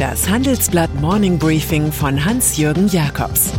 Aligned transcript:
Das 0.00 0.30
Handelsblatt 0.30 0.94
Morning 0.94 1.38
Briefing 1.38 1.92
von 1.92 2.24
Hans-Jürgen 2.24 2.88
Jakobs 2.88 3.52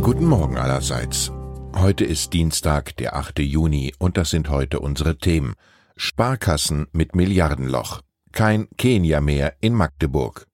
Guten 0.00 0.26
Morgen 0.26 0.56
allerseits. 0.56 1.32
Heute 1.74 2.04
ist 2.04 2.34
Dienstag, 2.34 2.96
der 2.98 3.16
8. 3.16 3.40
Juni, 3.40 3.92
und 3.98 4.16
das 4.16 4.30
sind 4.30 4.48
heute 4.48 4.78
unsere 4.78 5.18
Themen. 5.18 5.54
Sparkassen 5.96 6.86
mit 6.92 7.16
Milliardenloch. 7.16 8.02
Kein 8.30 8.68
Kenia 8.76 9.20
mehr 9.20 9.54
in 9.60 9.74
Magdeburg. 9.74 10.46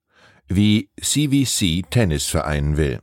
Wie 0.48 0.88
CVC 0.98 1.82
Tennisverein 1.90 2.78
will. 2.78 3.00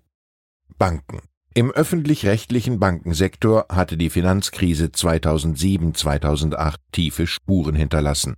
Banken. 0.79 1.28
Im 1.55 1.71
öffentlich-rechtlichen 1.71 2.79
Bankensektor 2.79 3.65
hatte 3.69 3.97
die 3.97 4.11
Finanzkrise 4.11 4.85
2007-2008 4.85 6.75
tiefe 6.91 7.25
Spuren 7.25 7.73
hinterlassen. 7.73 8.35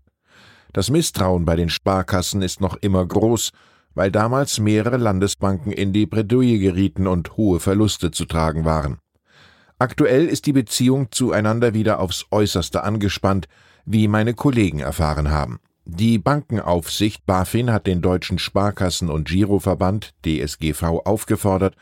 Das 0.72 0.90
Misstrauen 0.90 1.44
bei 1.44 1.58
den 1.58 1.70
Sparkassen 1.70 2.42
ist 2.42 2.62
noch 2.62 2.78
immer 2.78 3.06
groß, 3.06 3.52
weil 3.96 4.12
damals 4.12 4.60
mehrere 4.60 4.96
Landesbanken 4.96 5.74
in 5.74 5.92
die 5.92 6.06
Bredouille 6.06 6.60
gerieten 6.60 7.06
und 7.06 7.36
hohe 7.36 7.60
Verluste 7.60 8.12
zu 8.12 8.24
tragen 8.24 8.64
waren. 8.64 9.00
Aktuell 9.78 10.28
ist 10.28 10.46
die 10.46 10.54
Beziehung 10.54 11.12
zueinander 11.12 11.74
wieder 11.74 12.00
aufs 12.00 12.26
äußerste 12.32 12.84
angespannt, 12.84 13.48
wie 13.84 14.08
meine 14.08 14.34
Kollegen 14.34 14.80
erfahren 14.80 15.32
haben. 15.32 15.60
Die 15.84 16.18
Bankenaufsicht 16.18 17.26
BaFin 17.26 17.74
hat 17.74 17.88
den 17.88 18.02
Deutschen 18.02 18.40
Sparkassen- 18.40 19.10
und 19.10 19.28
Giroverband 19.28 20.12
DSGV 20.24 21.02
aufgefordert, 21.04 21.76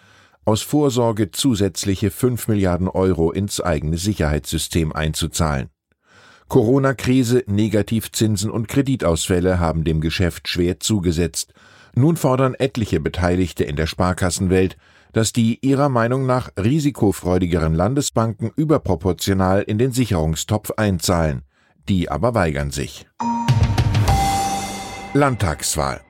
aus 0.49 0.63
Vorsorge 0.63 1.30
zusätzliche 1.30 2.09
5 2.09 2.48
Milliarden 2.48 2.88
Euro 2.88 3.31
ins 3.31 3.62
eigene 3.62 3.99
Sicherheitssystem 3.99 4.91
einzuzahlen. 4.91 5.70
Corona-Krise, 6.48 7.43
Negativzinsen 7.46 8.49
und 8.49 8.68
Kreditausfälle 8.68 9.59
haben 9.59 9.84
dem 9.84 10.01
Geschäft 10.01 10.48
schwer 10.48 10.79
zugesetzt. 10.79 11.54
Nun 11.93 12.18
fordern 12.18 12.55
etliche 12.55 12.99
Beteiligte 12.99 13.63
in 13.63 13.76
der 13.76 13.85
Sparkassenwelt, 13.85 14.76
dass 15.13 15.34
die 15.34 15.59
ihrer 15.62 15.87
Meinung 15.87 16.26
nach 16.26 16.49
risikofreudigeren 16.57 17.76
Landesbanken 17.76 18.49
überproportional 18.55 19.62
in 19.62 19.77
den 19.77 19.91
Sicherungstopf 19.91 20.71
einzahlen. 20.77 21.43
Die 21.87 22.09
aber 22.09 22.34
weigern 22.34 22.71
sich. 22.71 23.05
Landtagswahl 25.13 26.02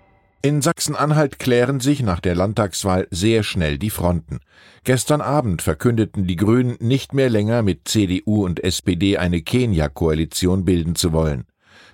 in 0.42 0.62
Sachsen-Anhalt 0.62 1.40
klären 1.40 1.80
sich 1.80 2.02
nach 2.02 2.20
der 2.20 2.36
Landtagswahl 2.36 3.08
sehr 3.12 3.44
schnell 3.44 3.78
die 3.78 3.90
Fronten. 3.90 4.40
Gestern 4.84 5.22
Abend 5.22 5.62
verkündeten 5.62 6.28
die 6.28 6.38
Grünen 6.38 6.78
nicht 6.80 7.14
mehr 7.14 7.30
länger 7.30 7.62
mit 7.62 7.88
CDU 7.88 8.46
und 8.46 8.64
SPD 8.64 9.18
eine 9.18 9.42
Kenia-Koalition 9.42 10.64
bilden 10.64 10.96
zu 10.96 11.12
wollen. 11.12 11.46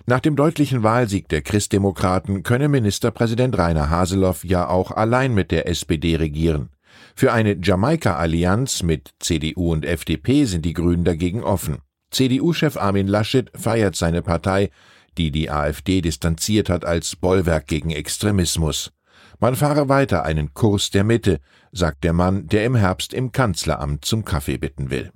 Nach 0.06 0.20
dem 0.20 0.36
deutlichen 0.36 0.84
Wahlsieg 0.84 1.28
der 1.28 1.42
Christdemokraten 1.42 2.44
könne 2.44 2.68
Ministerpräsident 2.68 3.58
Rainer 3.58 3.90
Haseloff 3.90 4.44
ja 4.44 4.68
auch 4.68 4.92
allein 4.92 5.34
mit 5.34 5.50
der 5.50 5.68
SPD 5.68 6.14
regieren. 6.14 6.70
Für 7.16 7.32
eine 7.32 7.56
Jamaika-Allianz 7.60 8.84
mit 8.84 9.10
CDU 9.18 9.72
und 9.72 9.84
FDP 9.84 10.44
sind 10.44 10.64
die 10.64 10.74
Grünen 10.74 11.04
dagegen 11.04 11.42
offen. 11.42 11.78
CDU-Chef 12.12 12.76
Armin 12.76 13.08
Laschet 13.08 13.50
feiert 13.56 13.96
seine 13.96 14.22
Partei, 14.22 14.70
die 15.18 15.30
die 15.30 15.50
AfD 15.50 16.00
distanziert 16.00 16.68
hat 16.68 16.84
als 16.84 17.16
Bollwerk 17.16 17.66
gegen 17.66 17.90
Extremismus. 17.90 18.92
Man 19.38 19.56
fahre 19.56 19.88
weiter 19.88 20.24
einen 20.24 20.54
Kurs 20.54 20.90
der 20.90 21.04
Mitte, 21.04 21.40
sagt 21.72 22.04
der 22.04 22.12
Mann, 22.12 22.46
der 22.46 22.64
im 22.64 22.74
Herbst 22.74 23.12
im 23.12 23.32
Kanzleramt 23.32 24.04
zum 24.04 24.24
Kaffee 24.24 24.56
bitten 24.56 24.90
will. 24.90 25.12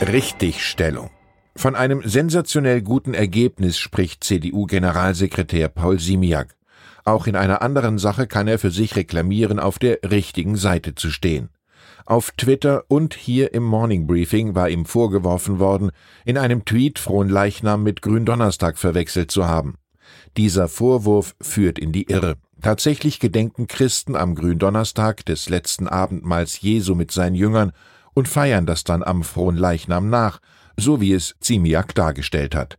Richtigstellung. 0.00 1.10
Von 1.56 1.74
einem 1.74 2.02
sensationell 2.04 2.80
guten 2.80 3.12
Ergebnis 3.12 3.78
spricht 3.78 4.24
CDU-Generalsekretär 4.24 5.68
Paul 5.68 5.98
Simiak. 5.98 6.54
Auch 7.04 7.26
in 7.26 7.36
einer 7.36 7.62
anderen 7.62 7.98
Sache 7.98 8.26
kann 8.26 8.48
er 8.48 8.58
für 8.58 8.70
sich 8.70 8.96
reklamieren, 8.96 9.58
auf 9.58 9.78
der 9.78 9.98
richtigen 10.08 10.56
Seite 10.56 10.94
zu 10.94 11.10
stehen. 11.10 11.50
Auf 12.06 12.32
Twitter 12.32 12.84
und 12.88 13.14
hier 13.14 13.54
im 13.54 13.62
Morning 13.62 14.06
Briefing 14.06 14.54
war 14.54 14.68
ihm 14.68 14.84
vorgeworfen 14.84 15.58
worden, 15.58 15.90
in 16.24 16.38
einem 16.38 16.64
Tweet 16.64 16.98
Frohen 16.98 17.28
Leichnam 17.28 17.82
mit 17.82 18.02
Gründonnerstag 18.02 18.78
verwechselt 18.78 19.30
zu 19.30 19.46
haben. 19.46 19.76
Dieser 20.36 20.68
Vorwurf 20.68 21.34
führt 21.40 21.78
in 21.78 21.92
die 21.92 22.04
Irre. 22.10 22.36
Tatsächlich 22.62 23.20
gedenken 23.20 23.66
Christen 23.66 24.16
am 24.16 24.34
Gründonnerstag 24.34 25.24
des 25.24 25.48
letzten 25.48 25.88
Abendmahls 25.88 26.60
Jesu 26.60 26.94
mit 26.94 27.10
seinen 27.10 27.34
Jüngern 27.34 27.72
und 28.12 28.28
feiern 28.28 28.66
das 28.66 28.84
dann 28.84 29.02
am 29.02 29.22
Frohen 29.22 29.56
Leichnam 29.56 30.10
nach, 30.10 30.40
so 30.76 31.00
wie 31.00 31.12
es 31.12 31.34
Ziemiak 31.40 31.94
dargestellt 31.94 32.54
hat. 32.54 32.78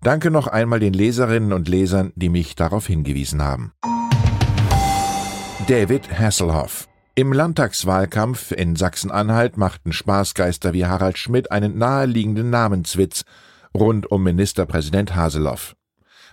Danke 0.00 0.30
noch 0.30 0.46
einmal 0.46 0.80
den 0.80 0.92
Leserinnen 0.92 1.52
und 1.52 1.68
Lesern, 1.68 2.12
die 2.14 2.28
mich 2.28 2.54
darauf 2.54 2.86
hingewiesen 2.86 3.42
haben. 3.42 3.72
David 5.66 6.08
Hasselhoff 6.18 6.87
im 7.18 7.32
Landtagswahlkampf 7.32 8.52
in 8.52 8.76
Sachsen-Anhalt 8.76 9.56
machten 9.56 9.92
Spaßgeister 9.92 10.72
wie 10.72 10.86
Harald 10.86 11.18
Schmidt 11.18 11.50
einen 11.50 11.76
naheliegenden 11.76 12.48
Namenswitz 12.48 13.24
rund 13.76 14.08
um 14.08 14.22
Ministerpräsident 14.22 15.16
Haseloff. 15.16 15.74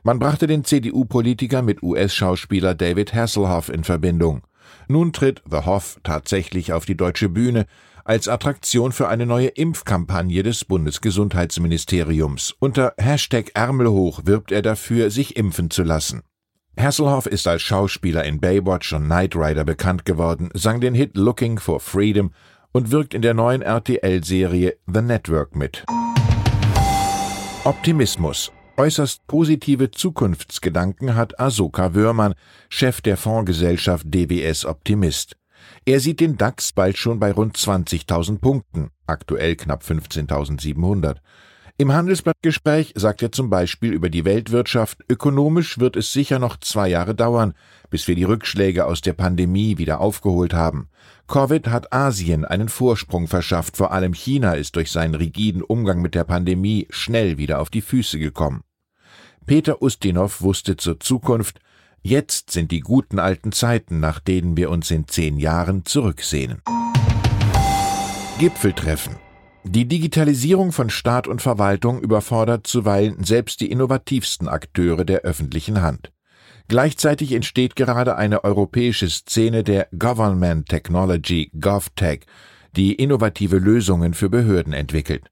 Man 0.03 0.19
brachte 0.19 0.45
den 0.45 0.63
CDU-Politiker 0.63 1.63
mit 1.63 1.81
US-Schauspieler 1.81 2.75
David 2.75 3.15
Hasselhoff 3.15 3.69
in 3.69 3.83
Verbindung. 3.83 4.43
Nun 4.87 5.11
tritt 5.11 5.41
The 5.49 5.65
Hoff 5.65 5.99
tatsächlich 6.03 6.71
auf 6.71 6.85
die 6.85 6.95
deutsche 6.95 7.29
Bühne 7.29 7.65
als 8.03 8.27
Attraktion 8.27 8.91
für 8.91 9.07
eine 9.07 9.25
neue 9.25 9.47
Impfkampagne 9.47 10.43
des 10.43 10.65
Bundesgesundheitsministeriums. 10.65 12.53
Unter 12.59 12.93
Hashtag 12.99 13.49
Ärmelhoch 13.55 14.21
wirbt 14.25 14.51
er 14.51 14.61
dafür, 14.61 15.09
sich 15.09 15.35
impfen 15.35 15.71
zu 15.71 15.81
lassen. 15.81 16.21
Hasselhoff 16.77 17.25
ist 17.25 17.47
als 17.47 17.61
Schauspieler 17.61 18.23
in 18.25 18.39
Baywatch 18.39 18.93
und 18.93 19.05
Knight 19.05 19.35
Rider 19.35 19.63
bekannt 19.63 20.05
geworden, 20.05 20.49
sang 20.53 20.81
den 20.81 20.93
Hit 20.93 21.15
Looking 21.15 21.57
for 21.57 21.79
Freedom 21.79 22.31
und 22.73 22.91
wirkt 22.91 23.13
in 23.13 23.21
der 23.21 23.33
neuen 23.33 23.61
RTL-Serie 23.61 24.77
The 24.85 25.01
Network 25.01 25.55
mit. 25.55 25.85
Optimismus. 27.63 28.51
Äußerst 28.77 29.25
positive 29.27 29.89
Zukunftsgedanken 29.91 31.15
hat 31.15 31.39
Asoka 31.39 31.95
Wörmann, 31.95 32.35
Chef 32.67 32.99
der 32.99 33.15
Fondsgesellschaft 33.15 34.05
DWS 34.13 34.65
Optimist. 34.65 35.37
Er 35.85 36.01
sieht 36.01 36.19
den 36.19 36.37
DAX 36.37 36.73
bald 36.73 36.97
schon 36.97 37.19
bei 37.19 37.31
rund 37.31 37.57
20.000 37.57 38.39
Punkten, 38.39 38.89
aktuell 39.07 39.55
knapp 39.55 39.81
15.700. 39.81 41.17
Im 41.77 41.91
Handelsblattgespräch 41.91 42.93
sagt 42.95 43.21
er 43.21 43.33
zum 43.33 43.49
Beispiel 43.49 43.91
über 43.91 44.09
die 44.09 44.23
Weltwirtschaft, 44.23 45.03
ökonomisch 45.09 45.77
wird 45.77 45.97
es 45.97 46.13
sicher 46.13 46.39
noch 46.39 46.55
zwei 46.57 46.87
Jahre 46.87 47.13
dauern, 47.15 47.53
bis 47.89 48.07
wir 48.07 48.15
die 48.15 48.23
Rückschläge 48.23 48.85
aus 48.85 49.01
der 49.01 49.11
Pandemie 49.11 49.77
wieder 49.77 49.99
aufgeholt 49.99 50.53
haben. 50.53 50.87
Covid 51.27 51.67
hat 51.67 51.91
Asien 51.91 52.45
einen 52.45 52.69
Vorsprung 52.69 53.27
verschafft, 53.27 53.75
vor 53.75 53.91
allem 53.91 54.13
China 54.13 54.53
ist 54.53 54.77
durch 54.77 54.89
seinen 54.89 55.15
rigiden 55.15 55.61
Umgang 55.61 56.01
mit 56.01 56.15
der 56.15 56.23
Pandemie 56.23 56.87
schnell 56.91 57.37
wieder 57.37 57.59
auf 57.59 57.69
die 57.69 57.81
Füße 57.81 58.19
gekommen. 58.19 58.61
Peter 59.45 59.81
Ustinov 59.81 60.41
wusste 60.41 60.77
zur 60.77 61.01
Zukunft, 61.01 61.59
jetzt 62.01 62.51
sind 62.51 62.71
die 62.71 62.79
guten 62.79 63.19
alten 63.19 63.51
Zeiten, 63.51 63.99
nach 63.99 64.21
denen 64.21 64.55
wir 64.55 64.69
uns 64.69 64.91
in 64.91 65.09
zehn 65.09 65.37
Jahren 65.37 65.83
zurücksehnen. 65.83 66.61
Gipfeltreffen 68.39 69.24
die 69.67 69.87
Digitalisierung 69.87 70.71
von 70.71 70.89
Staat 70.89 71.27
und 71.27 71.41
Verwaltung 71.41 71.99
überfordert 71.99 72.67
zuweilen 72.67 73.23
selbst 73.23 73.59
die 73.61 73.71
innovativsten 73.71 74.47
Akteure 74.47 75.05
der 75.05 75.21
öffentlichen 75.21 75.81
Hand. 75.81 76.11
Gleichzeitig 76.67 77.31
entsteht 77.31 77.75
gerade 77.75 78.15
eine 78.15 78.43
europäische 78.43 79.09
Szene 79.09 79.63
der 79.63 79.87
Government 79.97 80.69
Technology 80.69 81.51
GovTech, 81.59 82.21
die 82.75 82.93
innovative 82.93 83.57
Lösungen 83.57 84.13
für 84.13 84.29
Behörden 84.29 84.73
entwickelt. 84.73 85.29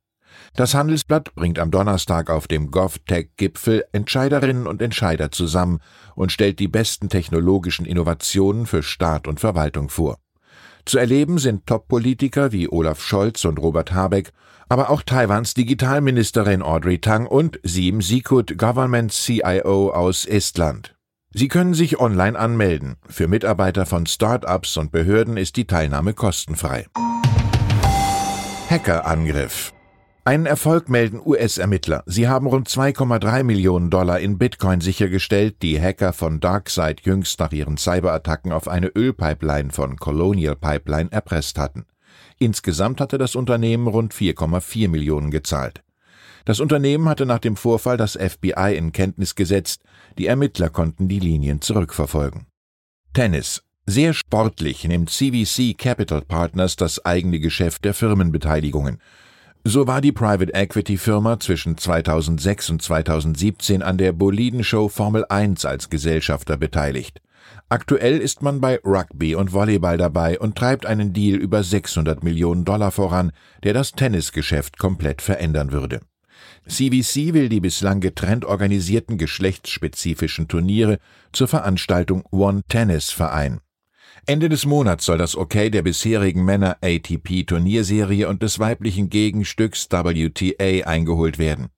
Das 0.55 0.73
Handelsblatt 0.73 1.33
bringt 1.35 1.59
am 1.59 1.71
Donnerstag 1.71 2.29
auf 2.29 2.47
dem 2.47 2.69
GovTech-Gipfel 2.69 3.85
Entscheiderinnen 3.91 4.67
und 4.67 4.81
Entscheider 4.81 5.31
zusammen 5.31 5.79
und 6.15 6.31
stellt 6.31 6.59
die 6.59 6.67
besten 6.67 7.09
technologischen 7.09 7.85
Innovationen 7.85 8.65
für 8.65 8.83
Staat 8.83 9.27
und 9.27 9.39
Verwaltung 9.39 9.89
vor. 9.89 10.17
Zu 10.85 10.97
erleben 10.97 11.37
sind 11.37 11.65
Top-Politiker 11.65 12.51
wie 12.51 12.69
Olaf 12.69 13.01
Scholz 13.01 13.45
und 13.45 13.59
Robert 13.59 13.93
Habeck, 13.93 14.31
aber 14.69 14.89
auch 14.89 15.01
Taiwans 15.01 15.53
Digitalministerin 15.53 16.61
Audrey 16.61 16.99
Tang 16.99 17.25
und 17.27 17.59
Sim 17.63 18.01
Sikut, 18.01 18.57
Government 18.57 19.11
CIO 19.11 19.91
aus 19.91 20.25
Estland. 20.25 20.95
Sie 21.33 21.47
können 21.47 21.73
sich 21.73 21.99
online 21.99 22.37
anmelden. 22.37 22.95
Für 23.07 23.27
Mitarbeiter 23.27 23.85
von 23.85 24.05
Start-ups 24.05 24.77
und 24.77 24.91
Behörden 24.91 25.37
ist 25.37 25.55
die 25.55 25.65
Teilnahme 25.65 26.13
kostenfrei. 26.13 26.85
Hackerangriff 28.69 29.73
einen 30.25 30.45
Erfolg 30.45 30.89
melden 30.89 31.21
US-Ermittler. 31.23 32.03
Sie 32.05 32.27
haben 32.27 32.47
rund 32.47 32.69
2,3 32.69 33.43
Millionen 33.43 33.89
Dollar 33.89 34.19
in 34.19 34.37
Bitcoin 34.37 34.79
sichergestellt, 34.79 35.61
die 35.61 35.81
Hacker 35.81 36.13
von 36.13 36.39
DarkSide 36.39 36.97
jüngst 37.03 37.39
nach 37.39 37.51
ihren 37.51 37.77
Cyberattacken 37.77 38.51
auf 38.51 38.67
eine 38.67 38.87
Ölpipeline 38.87 39.71
von 39.71 39.97
Colonial 39.97 40.55
Pipeline 40.55 41.11
erpresst 41.11 41.59
hatten. 41.59 41.85
Insgesamt 42.39 43.01
hatte 43.01 43.17
das 43.17 43.35
Unternehmen 43.35 43.87
rund 43.87 44.13
4,4 44.13 44.89
Millionen 44.89 45.29
gezahlt. 45.29 45.83
Das 46.45 46.59
Unternehmen 46.59 47.07
hatte 47.07 47.25
nach 47.25 47.39
dem 47.39 47.55
Vorfall 47.55 47.97
das 47.97 48.13
FBI 48.13 48.75
in 48.75 48.91
Kenntnis 48.91 49.35
gesetzt, 49.35 49.83
die 50.17 50.27
Ermittler 50.27 50.69
konnten 50.69 51.07
die 51.07 51.19
Linien 51.19 51.61
zurückverfolgen. 51.61 52.47
Tennis. 53.13 53.63
Sehr 53.85 54.13
sportlich 54.13 54.85
nimmt 54.85 55.09
CVC 55.09 55.77
Capital 55.77 56.21
Partners 56.21 56.77
das 56.77 57.03
eigene 57.03 57.39
Geschäft 57.39 57.83
der 57.83 57.93
Firmenbeteiligungen. 57.93 58.99
So 59.65 59.87
war 59.87 60.01
die 60.01 60.11
Private 60.11 60.53
Equity 60.53 60.97
Firma 60.97 61.39
zwischen 61.39 61.77
2006 61.77 62.69
und 62.69 62.81
2017 62.81 63.81
an 63.81 63.97
der 63.97 64.11
Bolidenshow 64.11 64.89
Formel 64.89 65.25
1 65.29 65.63
als 65.63 65.89
Gesellschafter 65.89 66.57
beteiligt. 66.57 67.21
Aktuell 67.69 68.17
ist 68.17 68.41
man 68.41 68.59
bei 68.59 68.81
Rugby 68.83 69.35
und 69.35 69.53
Volleyball 69.53 69.95
dabei 69.97 70.37
und 70.37 70.57
treibt 70.57 70.85
einen 70.85 71.13
Deal 71.13 71.37
über 71.37 71.63
600 71.63 72.25
Millionen 72.25 72.65
Dollar 72.65 72.91
voran, 72.91 73.31
der 73.63 73.73
das 73.73 73.93
Tennisgeschäft 73.93 74.77
komplett 74.77 75.21
verändern 75.21 75.71
würde. 75.71 76.01
CVC 76.67 77.33
will 77.33 77.47
die 77.47 77.61
bislang 77.61 78.01
getrennt 78.01 78.43
organisierten 78.43 79.17
geschlechtsspezifischen 79.17 80.49
Turniere 80.49 80.99
zur 81.31 81.47
Veranstaltung 81.47 82.25
One 82.31 82.63
Tennis 82.67 83.11
vereinen. 83.11 83.61
Ende 84.25 84.49
des 84.49 84.65
Monats 84.65 85.05
soll 85.05 85.17
das 85.17 85.35
Okay 85.35 85.69
der 85.69 85.81
bisherigen 85.81 86.45
Männer 86.45 86.77
ATP 86.81 87.45
Turnierserie 87.45 88.27
und 88.27 88.41
des 88.41 88.59
weiblichen 88.59 89.09
Gegenstücks 89.09 89.87
WTA 89.89 90.87
eingeholt 90.87 91.37
werden. 91.37 91.69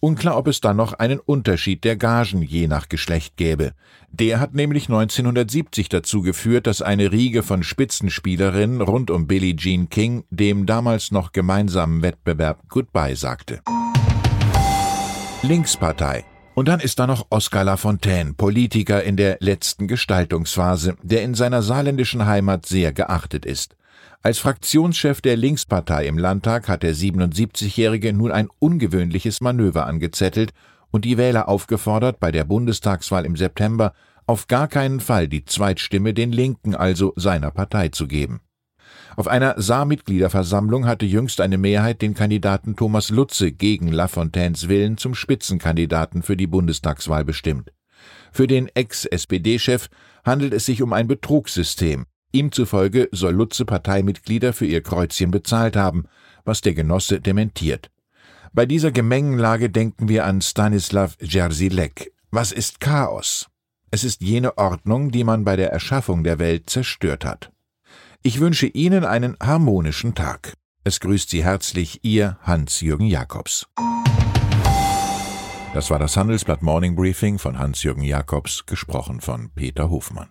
Unklar, 0.00 0.36
ob 0.36 0.48
es 0.48 0.60
dann 0.60 0.76
noch 0.76 0.92
einen 0.92 1.18
Unterschied 1.18 1.82
der 1.82 1.96
Gagen 1.96 2.42
je 2.42 2.66
nach 2.66 2.90
Geschlecht 2.90 3.38
gäbe. 3.38 3.72
Der 4.10 4.38
hat 4.38 4.54
nämlich 4.54 4.88
1970 4.88 5.88
dazu 5.88 6.20
geführt, 6.20 6.66
dass 6.66 6.82
eine 6.82 7.10
Riege 7.10 7.42
von 7.42 7.62
Spitzenspielerinnen 7.62 8.82
rund 8.82 9.10
um 9.10 9.26
Billie 9.26 9.56
Jean 9.56 9.88
King 9.88 10.24
dem 10.28 10.66
damals 10.66 11.10
noch 11.10 11.32
gemeinsamen 11.32 12.02
Wettbewerb 12.02 12.68
Goodbye 12.68 13.16
sagte. 13.16 13.60
Linkspartei 15.42 16.24
und 16.54 16.68
dann 16.68 16.80
ist 16.80 16.98
da 16.98 17.06
noch 17.06 17.26
Oskar 17.30 17.64
Lafontaine, 17.64 18.34
Politiker 18.34 19.02
in 19.02 19.16
der 19.16 19.38
letzten 19.40 19.88
Gestaltungsphase, 19.88 20.96
der 21.02 21.22
in 21.22 21.34
seiner 21.34 21.62
saarländischen 21.62 22.26
Heimat 22.26 22.66
sehr 22.66 22.92
geachtet 22.92 23.44
ist. 23.44 23.76
Als 24.22 24.38
Fraktionschef 24.38 25.20
der 25.20 25.36
Linkspartei 25.36 26.06
im 26.06 26.16
Landtag 26.16 26.68
hat 26.68 26.82
der 26.82 26.94
77-Jährige 26.94 28.12
nun 28.12 28.32
ein 28.32 28.48
ungewöhnliches 28.58 29.40
Manöver 29.40 29.86
angezettelt 29.86 30.52
und 30.90 31.04
die 31.04 31.18
Wähler 31.18 31.48
aufgefordert, 31.48 32.20
bei 32.20 32.32
der 32.32 32.44
Bundestagswahl 32.44 33.26
im 33.26 33.36
September 33.36 33.92
auf 34.26 34.46
gar 34.46 34.68
keinen 34.68 35.00
Fall 35.00 35.28
die 35.28 35.44
Zweitstimme 35.44 36.14
den 36.14 36.32
Linken, 36.32 36.74
also 36.74 37.12
seiner 37.16 37.50
Partei, 37.50 37.88
zu 37.88 38.06
geben. 38.06 38.40
Auf 39.16 39.28
einer 39.28 39.54
Saarmitgliederversammlung 39.60 40.86
hatte 40.86 41.06
jüngst 41.06 41.40
eine 41.40 41.58
Mehrheit 41.58 42.02
den 42.02 42.14
Kandidaten 42.14 42.74
Thomas 42.74 43.10
Lutze 43.10 43.52
gegen 43.52 43.92
Lafontaines 43.92 44.68
Willen 44.68 44.96
zum 44.96 45.14
Spitzenkandidaten 45.14 46.22
für 46.22 46.36
die 46.36 46.48
Bundestagswahl 46.48 47.24
bestimmt. 47.24 47.72
Für 48.32 48.48
den 48.48 48.68
Ex-SPD-Chef 48.68 49.88
handelt 50.24 50.52
es 50.52 50.66
sich 50.66 50.82
um 50.82 50.92
ein 50.92 51.06
Betrugssystem. 51.06 52.06
Ihm 52.32 52.50
zufolge 52.50 53.08
soll 53.12 53.34
Lutze 53.34 53.64
Parteimitglieder 53.64 54.52
für 54.52 54.66
ihr 54.66 54.82
Kreuzchen 54.82 55.30
bezahlt 55.30 55.76
haben, 55.76 56.06
was 56.44 56.60
der 56.60 56.74
Genosse 56.74 57.20
dementiert. 57.20 57.90
Bei 58.52 58.66
dieser 58.66 58.90
Gemengenlage 58.90 59.70
denken 59.70 60.08
wir 60.08 60.24
an 60.24 60.40
Stanislav 60.40 61.16
Jerzilek. 61.20 62.12
Was 62.32 62.50
ist 62.50 62.80
Chaos? 62.80 63.48
Es 63.92 64.02
ist 64.02 64.22
jene 64.22 64.58
Ordnung, 64.58 65.12
die 65.12 65.22
man 65.22 65.44
bei 65.44 65.54
der 65.54 65.70
Erschaffung 65.70 66.24
der 66.24 66.40
Welt 66.40 66.68
zerstört 66.68 67.24
hat. 67.24 67.53
Ich 68.26 68.40
wünsche 68.40 68.66
Ihnen 68.66 69.04
einen 69.04 69.36
harmonischen 69.38 70.14
Tag. 70.14 70.54
Es 70.82 70.98
grüßt 70.98 71.28
Sie 71.28 71.44
herzlich 71.44 72.00
Ihr 72.04 72.38
Hans-Jürgen 72.40 73.04
Jakobs. 73.04 73.66
Das 75.74 75.90
war 75.90 75.98
das 75.98 76.16
Handelsblatt 76.16 76.62
Morning 76.62 76.96
Briefing 76.96 77.38
von 77.38 77.58
Hans-Jürgen 77.58 78.02
Jakobs, 78.02 78.64
gesprochen 78.64 79.20
von 79.20 79.50
Peter 79.54 79.90
Hofmann. 79.90 80.30